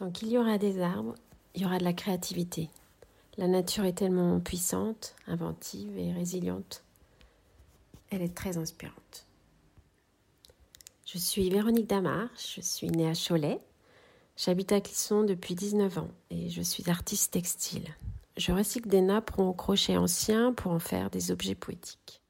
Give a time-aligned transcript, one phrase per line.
[0.00, 1.14] Tant qu'il y aura des arbres,
[1.54, 2.70] il y aura de la créativité.
[3.36, 6.82] La nature est tellement puissante, inventive et résiliente.
[8.08, 9.26] Elle est très inspirante.
[11.04, 13.60] Je suis Véronique Damar, je suis née à Cholet.
[14.38, 17.94] J'habite à Clisson depuis 19 ans et je suis artiste textile.
[18.38, 22.22] Je recycle des nappes en crochet ancien pour en faire des objets poétiques.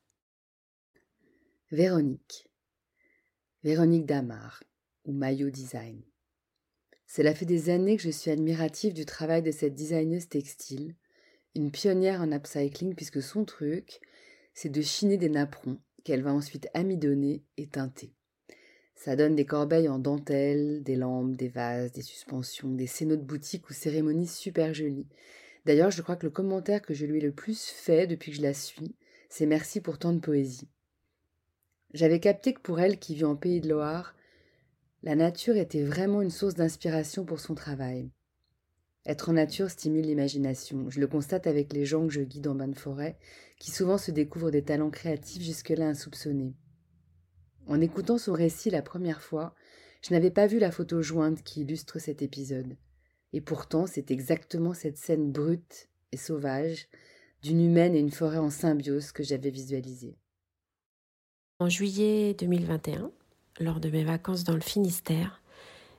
[1.70, 2.48] Véronique.
[3.62, 4.60] Véronique Damar,
[5.04, 6.02] ou Maillot Design.
[7.12, 10.94] Cela fait des années que je suis admirative du travail de cette designeuse textile,
[11.56, 14.00] une pionnière en upcycling puisque son truc,
[14.54, 18.14] c'est de chiner des napperons qu'elle va ensuite amidonner et teinter.
[18.94, 23.24] Ça donne des corbeilles en dentelle, des lampes, des vases, des suspensions, des scénos de
[23.24, 25.08] boutique ou cérémonies super jolies.
[25.66, 28.36] D'ailleurs, je crois que le commentaire que je lui ai le plus fait depuis que
[28.36, 28.94] je la suis,
[29.28, 30.68] c'est merci pour tant de poésie.
[31.92, 34.14] J'avais capté que pour elle, qui vit en Pays de Loire,
[35.02, 38.10] la nature était vraiment une source d'inspiration pour son travail.
[39.06, 40.90] Être en nature stimule l'imagination.
[40.90, 43.18] Je le constate avec les gens que je guide en bain de forêt,
[43.58, 46.54] qui souvent se découvrent des talents créatifs jusque-là insoupçonnés.
[47.66, 49.54] En écoutant son récit la première fois,
[50.02, 52.76] je n'avais pas vu la photo jointe qui illustre cet épisode.
[53.32, 56.88] Et pourtant, c'est exactement cette scène brute et sauvage
[57.42, 60.18] d'une humaine et une forêt en symbiose que j'avais visualisée.
[61.58, 63.12] En juillet 2021,
[63.60, 65.40] lors de mes vacances dans le Finistère,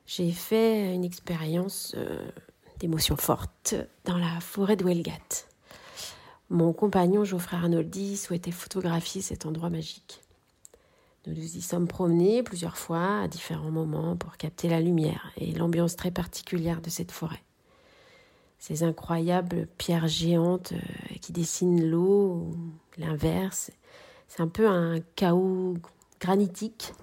[0.08, 2.28] j'ai fait une expérience euh,
[2.80, 5.46] d'émotion forte dans la forêt de Welgat.
[6.50, 10.22] Mon compagnon Geoffrey Arnoldi souhaitait photographier cet endroit magique.
[11.28, 15.52] Nous nous y sommes promenés plusieurs fois à différents moments pour capter la lumière et
[15.54, 17.44] l'ambiance très particulière de cette forêt.
[18.58, 22.52] Ces incroyables pierres géantes euh, qui dessinent l'eau,
[22.98, 23.72] l'inverse,
[24.28, 25.76] c'est un peu un chaos
[26.20, 26.94] granitique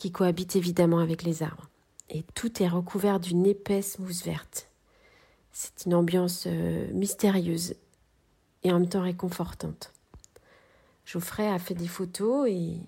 [0.00, 1.68] qui cohabite évidemment avec les arbres.
[2.08, 4.70] Et tout est recouvert d'une épaisse mousse verte.
[5.52, 7.74] C'est une ambiance euh, mystérieuse
[8.62, 9.92] et en même temps réconfortante.
[11.04, 12.78] Geoffrey a fait des photos et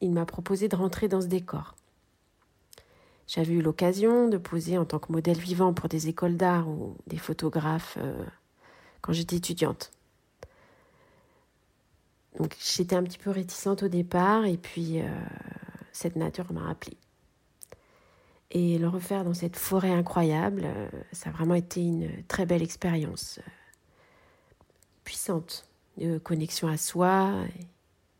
[0.00, 1.76] il m'a proposé de rentrer dans ce décor.
[3.28, 6.96] J'avais eu l'occasion de poser en tant que modèle vivant pour des écoles d'art ou
[7.06, 8.24] des photographes euh,
[9.00, 9.92] quand j'étais étudiante.
[12.36, 15.08] Donc j'étais un petit peu réticente au départ et puis euh,
[15.98, 16.96] cette nature m'a appelé.
[18.52, 22.62] Et le refaire dans cette forêt incroyable, euh, ça a vraiment été une très belle
[22.62, 23.50] expérience, euh,
[25.02, 27.34] puissante, de connexion à soi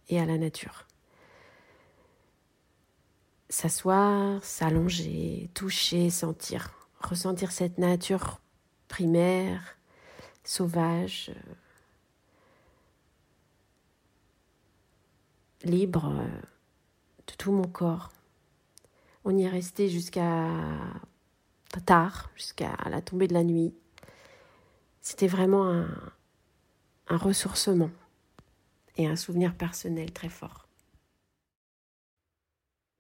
[0.08, 0.86] et à la nature.
[3.48, 8.40] S'asseoir, s'allonger, toucher, sentir, ressentir cette nature
[8.88, 9.78] primaire,
[10.42, 11.54] sauvage, euh,
[15.62, 16.26] libre
[17.52, 18.10] mon corps.
[19.24, 20.48] On y est resté jusqu'à
[21.86, 23.74] tard, jusqu'à la tombée de la nuit.
[25.00, 25.84] C'était vraiment
[27.06, 27.90] un ressourcement
[28.96, 30.68] et un souvenir personnel très fort.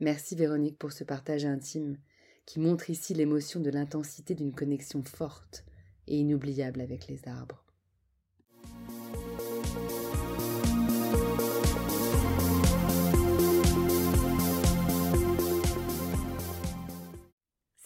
[0.00, 1.98] Merci Véronique pour ce partage intime
[2.46, 5.64] qui montre ici l'émotion de l'intensité d'une connexion forte
[6.06, 7.64] et inoubliable avec les arbres.